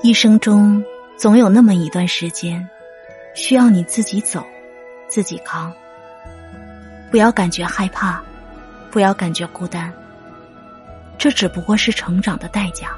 [0.00, 0.82] 一生中
[1.16, 2.66] 总有那么一段时间
[3.34, 4.46] 需要你自己走
[5.08, 5.72] 自己扛。
[7.10, 8.22] 不要感觉害怕
[8.90, 9.92] 不要感觉孤单。
[11.18, 12.96] 这只不过是成长的代价。